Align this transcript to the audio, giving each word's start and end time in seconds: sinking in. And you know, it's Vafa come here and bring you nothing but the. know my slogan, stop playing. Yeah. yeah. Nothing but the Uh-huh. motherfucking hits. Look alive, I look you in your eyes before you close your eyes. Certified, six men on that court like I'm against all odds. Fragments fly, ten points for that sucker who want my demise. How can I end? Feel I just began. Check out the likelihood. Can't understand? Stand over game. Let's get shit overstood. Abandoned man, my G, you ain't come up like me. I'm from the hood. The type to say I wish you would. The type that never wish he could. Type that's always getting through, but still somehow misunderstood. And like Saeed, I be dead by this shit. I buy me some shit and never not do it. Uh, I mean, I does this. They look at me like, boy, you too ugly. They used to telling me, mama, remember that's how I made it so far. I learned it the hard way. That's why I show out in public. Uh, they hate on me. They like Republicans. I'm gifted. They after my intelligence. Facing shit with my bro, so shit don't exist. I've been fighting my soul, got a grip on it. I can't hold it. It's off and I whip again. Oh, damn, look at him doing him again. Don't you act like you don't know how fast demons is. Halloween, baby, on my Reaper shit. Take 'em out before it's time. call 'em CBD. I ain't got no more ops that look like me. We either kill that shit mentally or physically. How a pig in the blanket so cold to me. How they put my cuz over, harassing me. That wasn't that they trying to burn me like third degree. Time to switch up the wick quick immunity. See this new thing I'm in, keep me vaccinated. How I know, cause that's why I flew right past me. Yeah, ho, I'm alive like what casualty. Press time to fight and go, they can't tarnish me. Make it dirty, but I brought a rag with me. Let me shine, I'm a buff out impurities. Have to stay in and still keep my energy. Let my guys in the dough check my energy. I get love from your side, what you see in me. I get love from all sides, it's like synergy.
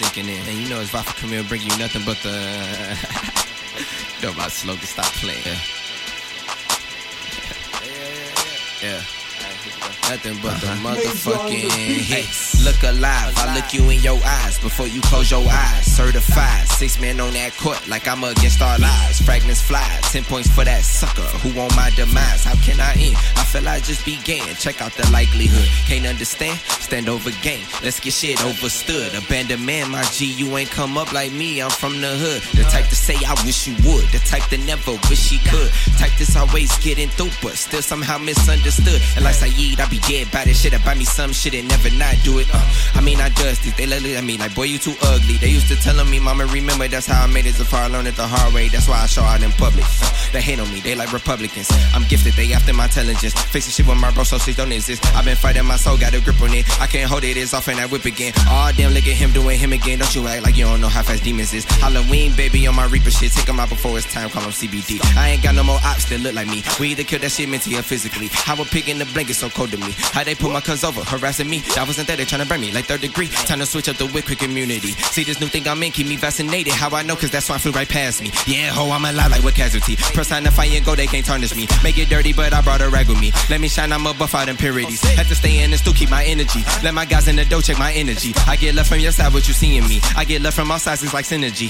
sinking 0.00 0.28
in. 0.32 0.40
And 0.48 0.56
you 0.58 0.68
know, 0.68 0.80
it's 0.80 0.90
Vafa 0.90 1.14
come 1.20 1.30
here 1.30 1.40
and 1.40 1.48
bring 1.48 1.60
you 1.62 1.68
nothing 1.78 2.02
but 2.06 2.16
the. 2.22 2.32
know 4.22 4.32
my 4.34 4.48
slogan, 4.48 4.86
stop 4.86 5.04
playing. 5.20 5.42
Yeah. 5.44 5.58
yeah. 8.82 9.02
Nothing 10.08 10.38
but 10.42 10.58
the 10.60 10.66
Uh-huh. 10.66 10.88
motherfucking 10.96 11.70
hits. 12.10 12.64
Look 12.64 12.82
alive, 12.82 13.32
I 13.38 13.54
look 13.54 13.72
you 13.72 13.88
in 13.90 14.00
your 14.00 14.18
eyes 14.24 14.58
before 14.58 14.86
you 14.88 15.00
close 15.02 15.30
your 15.30 15.44
eyes. 15.48 15.84
Certified, 15.86 16.66
six 16.68 17.00
men 17.00 17.20
on 17.20 17.32
that 17.34 17.56
court 17.56 17.80
like 17.88 18.08
I'm 18.08 18.24
against 18.24 18.60
all 18.60 18.76
odds. 18.82 19.20
Fragments 19.20 19.60
fly, 19.62 19.86
ten 20.10 20.24
points 20.24 20.48
for 20.50 20.64
that 20.64 20.82
sucker 20.82 21.28
who 21.44 21.54
want 21.58 21.74
my 21.76 21.90
demise. 21.90 22.42
How 22.44 22.56
can 22.56 22.80
I 22.80 22.92
end? 22.98 23.16
Feel 23.50 23.66
I 23.66 23.80
just 23.80 24.04
began. 24.04 24.46
Check 24.54 24.80
out 24.80 24.92
the 24.92 25.02
likelihood. 25.10 25.66
Can't 25.90 26.06
understand? 26.06 26.56
Stand 26.78 27.08
over 27.08 27.30
game. 27.42 27.66
Let's 27.82 27.98
get 27.98 28.12
shit 28.12 28.38
overstood. 28.44 29.12
Abandoned 29.12 29.66
man, 29.66 29.90
my 29.90 30.04
G, 30.14 30.26
you 30.26 30.56
ain't 30.56 30.70
come 30.70 30.96
up 30.96 31.12
like 31.12 31.32
me. 31.32 31.60
I'm 31.60 31.68
from 31.70 32.00
the 32.00 32.14
hood. 32.14 32.42
The 32.54 32.62
type 32.70 32.86
to 32.86 32.94
say 32.94 33.18
I 33.26 33.34
wish 33.44 33.66
you 33.66 33.74
would. 33.82 34.06
The 34.14 34.22
type 34.22 34.46
that 34.50 34.60
never 34.70 34.92
wish 35.10 35.30
he 35.34 35.38
could. 35.50 35.66
Type 35.98 36.14
that's 36.14 36.36
always 36.36 36.70
getting 36.78 37.08
through, 37.08 37.34
but 37.42 37.58
still 37.58 37.82
somehow 37.82 38.18
misunderstood. 38.18 39.02
And 39.16 39.24
like 39.24 39.34
Saeed, 39.34 39.80
I 39.80 39.88
be 39.88 39.98
dead 40.06 40.30
by 40.30 40.44
this 40.44 40.62
shit. 40.62 40.72
I 40.72 40.78
buy 40.84 40.94
me 40.94 41.04
some 41.04 41.32
shit 41.32 41.54
and 41.54 41.66
never 41.66 41.90
not 41.98 42.14
do 42.22 42.38
it. 42.38 42.46
Uh, 42.54 42.62
I 42.94 43.00
mean, 43.00 43.18
I 43.18 43.30
does 43.30 43.58
this. 43.66 43.74
They 43.74 43.86
look 43.86 44.04
at 44.04 44.22
me 44.22 44.38
like, 44.38 44.54
boy, 44.54 44.70
you 44.70 44.78
too 44.78 44.94
ugly. 45.02 45.42
They 45.42 45.50
used 45.50 45.66
to 45.74 45.76
telling 45.82 46.08
me, 46.08 46.20
mama, 46.20 46.46
remember 46.46 46.86
that's 46.86 47.06
how 47.06 47.24
I 47.24 47.26
made 47.26 47.46
it 47.46 47.54
so 47.54 47.64
far. 47.64 47.82
I 47.82 47.88
learned 47.88 48.06
it 48.06 48.14
the 48.14 48.28
hard 48.28 48.54
way. 48.54 48.68
That's 48.68 48.86
why 48.86 49.02
I 49.02 49.06
show 49.06 49.22
out 49.22 49.42
in 49.42 49.50
public. 49.58 49.86
Uh, 50.06 50.14
they 50.30 50.40
hate 50.40 50.60
on 50.60 50.70
me. 50.70 50.78
They 50.78 50.94
like 50.94 51.12
Republicans. 51.12 51.66
I'm 51.92 52.06
gifted. 52.06 52.34
They 52.34 52.52
after 52.52 52.72
my 52.72 52.84
intelligence. 52.84 53.34
Facing 53.50 53.72
shit 53.72 53.86
with 53.86 53.98
my 53.98 54.10
bro, 54.12 54.24
so 54.24 54.38
shit 54.38 54.56
don't 54.56 54.72
exist. 54.72 55.04
I've 55.16 55.24
been 55.24 55.36
fighting 55.36 55.64
my 55.64 55.76
soul, 55.76 55.96
got 55.96 56.14
a 56.14 56.20
grip 56.20 56.40
on 56.42 56.52
it. 56.54 56.64
I 56.80 56.86
can't 56.86 57.08
hold 57.10 57.24
it. 57.24 57.36
It's 57.36 57.54
off 57.54 57.68
and 57.68 57.80
I 57.80 57.86
whip 57.86 58.04
again. 58.04 58.32
Oh, 58.46 58.70
damn, 58.76 58.92
look 58.92 59.06
at 59.06 59.16
him 59.16 59.32
doing 59.32 59.58
him 59.58 59.72
again. 59.72 59.98
Don't 59.98 60.14
you 60.14 60.26
act 60.28 60.44
like 60.44 60.56
you 60.56 60.64
don't 60.64 60.80
know 60.80 60.88
how 60.88 61.02
fast 61.02 61.24
demons 61.24 61.52
is. 61.52 61.64
Halloween, 61.64 62.34
baby, 62.36 62.66
on 62.66 62.74
my 62.76 62.86
Reaper 62.86 63.10
shit. 63.10 63.32
Take 63.32 63.48
'em 63.48 63.58
out 63.60 63.68
before 63.68 63.96
it's 63.98 64.12
time. 64.12 64.28
call 64.30 64.42
'em 64.44 64.52
CBD. 64.52 65.00
I 65.16 65.30
ain't 65.30 65.42
got 65.42 65.54
no 65.54 65.62
more 65.64 65.80
ops 65.84 66.04
that 66.06 66.20
look 66.20 66.34
like 66.34 66.48
me. 66.48 66.62
We 66.78 66.88
either 66.90 67.04
kill 67.04 67.18
that 67.20 67.32
shit 67.32 67.48
mentally 67.48 67.76
or 67.76 67.82
physically. 67.82 68.28
How 68.32 68.54
a 68.60 68.64
pig 68.64 68.88
in 68.88 68.98
the 68.98 69.06
blanket 69.06 69.34
so 69.34 69.48
cold 69.50 69.70
to 69.72 69.78
me. 69.78 69.94
How 70.12 70.22
they 70.24 70.34
put 70.34 70.52
my 70.52 70.60
cuz 70.60 70.84
over, 70.84 71.02
harassing 71.04 71.48
me. 71.48 71.62
That 71.74 71.86
wasn't 71.86 72.06
that 72.08 72.18
they 72.18 72.24
trying 72.24 72.42
to 72.42 72.46
burn 72.46 72.60
me 72.60 72.70
like 72.70 72.86
third 72.86 73.00
degree. 73.00 73.28
Time 73.46 73.58
to 73.60 73.66
switch 73.66 73.88
up 73.88 73.96
the 73.96 74.06
wick 74.06 74.26
quick 74.26 74.42
immunity. 74.42 74.94
See 75.12 75.24
this 75.24 75.40
new 75.40 75.46
thing 75.48 75.66
I'm 75.68 75.82
in, 75.82 75.92
keep 75.92 76.06
me 76.06 76.16
vaccinated. 76.16 76.72
How 76.72 76.90
I 76.90 77.02
know, 77.02 77.16
cause 77.16 77.30
that's 77.30 77.48
why 77.48 77.56
I 77.56 77.58
flew 77.58 77.72
right 77.72 77.88
past 77.88 78.20
me. 78.22 78.30
Yeah, 78.46 78.68
ho, 78.70 78.90
I'm 78.90 79.04
alive 79.04 79.30
like 79.30 79.42
what 79.42 79.54
casualty. 79.54 79.96
Press 79.96 80.28
time 80.28 80.44
to 80.44 80.50
fight 80.50 80.72
and 80.72 80.84
go, 80.84 80.94
they 80.94 81.06
can't 81.06 81.24
tarnish 81.24 81.54
me. 81.54 81.66
Make 81.82 81.98
it 81.98 82.08
dirty, 82.08 82.32
but 82.32 82.52
I 82.52 82.60
brought 82.60 82.80
a 82.80 82.88
rag 82.88 83.08
with 83.08 83.20
me. 83.20 83.29
Let 83.48 83.60
me 83.60 83.68
shine, 83.68 83.92
I'm 83.92 84.06
a 84.06 84.14
buff 84.14 84.34
out 84.34 84.48
impurities. 84.48 85.02
Have 85.02 85.28
to 85.28 85.34
stay 85.34 85.62
in 85.62 85.70
and 85.70 85.78
still 85.78 85.94
keep 85.94 86.10
my 86.10 86.24
energy. 86.24 86.60
Let 86.82 86.94
my 86.94 87.04
guys 87.04 87.28
in 87.28 87.36
the 87.36 87.44
dough 87.44 87.60
check 87.60 87.78
my 87.78 87.92
energy. 87.92 88.32
I 88.46 88.56
get 88.56 88.74
love 88.74 88.86
from 88.86 89.00
your 89.00 89.12
side, 89.12 89.32
what 89.32 89.46
you 89.48 89.54
see 89.54 89.76
in 89.76 89.86
me. 89.88 90.00
I 90.16 90.24
get 90.24 90.42
love 90.42 90.54
from 90.54 90.70
all 90.70 90.78
sides, 90.78 91.02
it's 91.02 91.14
like 91.14 91.24
synergy. 91.24 91.68